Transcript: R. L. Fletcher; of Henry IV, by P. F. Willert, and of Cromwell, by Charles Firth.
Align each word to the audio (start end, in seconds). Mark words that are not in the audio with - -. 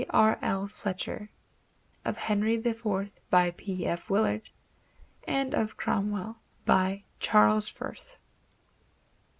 R. 0.09 0.39
L. 0.41 0.65
Fletcher; 0.65 1.29
of 2.05 2.17
Henry 2.17 2.55
IV, 2.55 3.11
by 3.29 3.51
P. 3.51 3.85
F. 3.85 4.07
Willert, 4.09 4.49
and 5.27 5.53
of 5.53 5.77
Cromwell, 5.77 6.37
by 6.65 7.03
Charles 7.19 7.69
Firth. 7.69 8.17